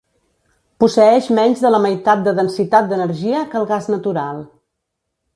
Posseeix 0.83 1.25
menys 1.39 1.59
de 1.65 1.71
la 1.75 1.81
meitat 1.83 2.23
de 2.27 2.33
densitat 2.39 2.87
d'energia 2.93 3.43
que 3.51 3.61
el 3.61 3.67
gas 3.73 3.91
natural. 3.97 4.41